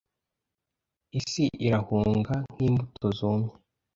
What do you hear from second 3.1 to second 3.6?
zumye